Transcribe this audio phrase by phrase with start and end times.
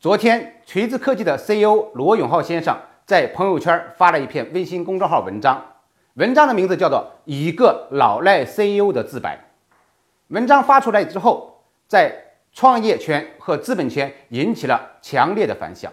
[0.00, 5.60] 昨天，锤子科技的 CEO 罗永浩先生在朋友圈发了一篇微信公众号文章，
[6.14, 9.36] 文章的名字叫做《一个老赖 CEO 的自白》。
[10.28, 12.14] 文章发出来之后，在
[12.52, 15.92] 创业圈和资本圈引起了强烈的反响。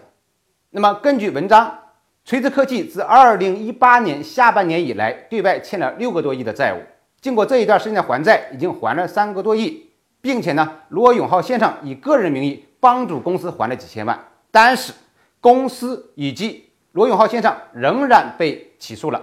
[0.70, 1.76] 那么，根据文章，
[2.24, 6.78] 锤子科技自2018年下半年以来，对外欠了六个多亿的债务，
[7.20, 12.62] 经过这一段时间的还债，已经还了三个多亿，并且呢，罗永浩先生以个人名义。
[12.86, 14.16] 帮助公司还了几千万，
[14.52, 14.92] 但是
[15.40, 19.20] 公司以及罗永浩先生仍然被起诉了，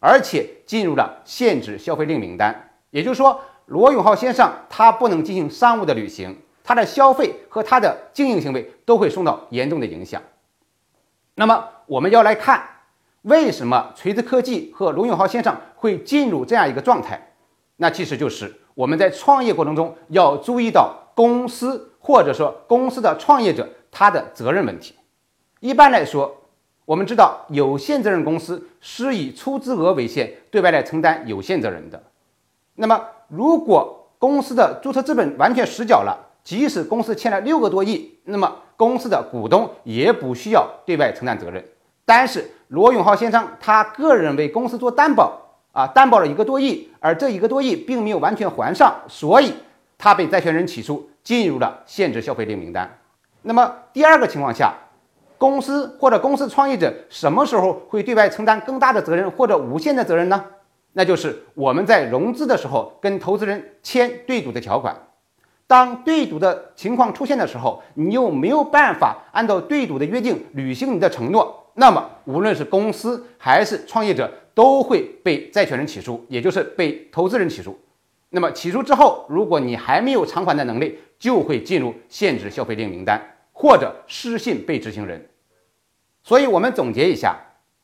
[0.00, 2.70] 而且进入了限制消费令名单。
[2.88, 10.22] 也就是说，罗永浩先生他不能进行商务的旅行，他的消费和他的经营行为都会受到严重的影响。
[11.34, 12.66] 那么我们要来看，
[13.20, 17.34] 为什么锤子科技和罗永浩先生会进入这样一个状态？
[17.76, 21.90] 那其实就是我们在创业过程中要注意到公司。
[22.04, 24.94] 或者说公司的创业者他的责任问题，
[25.60, 26.36] 一般来说，
[26.84, 32.02] 我们知道有限责任公司是以出资额为限，对外来承担有限责任的。
[32.74, 41.64] 那么，如果公司的注册资本完全实缴了，即使公司欠了六个多亿，那么公司的股东也不需要对外承担责任。
[42.04, 45.40] 但是罗永浩先生他个人为公司做担保
[45.70, 49.52] 啊，担保了一个多亿，而这一个多亿并没有完全还上，所以
[49.96, 51.08] 他被债权人起诉。
[51.22, 52.98] 进入了限制消费令名单。
[53.42, 54.74] 那么第二个情况下，
[55.38, 60.44] 公司或者公司创业者什么时候会对外承担更大的责任或者无限的责任呢？
[60.92, 64.94] 那就是我们在融资的时候跟投资人签对赌的条款。
[65.66, 77.78] 当对赌的情况出现的时候，你又没有办法按照对赌的约定履行你的承诺，那么无论是公司还是创业者都会被债权人起诉，也就是被投资人起诉。
[78.28, 85.24] 那么起诉之后，如果你还没有偿还的能力，就会进入限制消费令名单或者失信被执行人。
[86.24, 87.36] 所以，我们总结一下，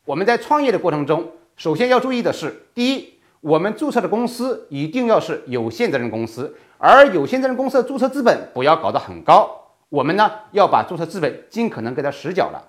[0.03, 9.49] 我们在创业的过程中，首先要注意的是：第一，我们注册的公司一定要是有限责任公司，而有限责任公司的注册资本不要搞得很高。
[9.87, 12.61] 我们呢要把注册资本尽可能给它实缴了。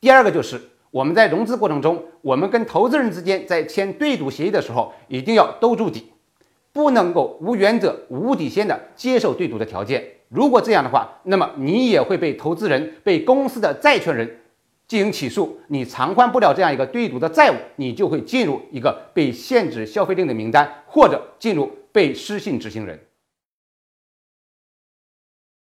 [0.00, 0.58] 第二个就是
[0.90, 6.13] 我们在融资过程中，我们跟投资人之间在签对赌协议的时候，一定要兜住底。
[6.74, 10.04] 不能够无原则、无底线的接受对赌的条件。
[10.28, 14.40] 如果这样的话，那么你也会被投资人、被公司的债权人
[14.88, 15.60] 进行起诉。
[15.68, 22.98] 你偿还不了这样一个对赌的债务，你就会进入一个被限制消费令的名单，或者进入被失信执行人。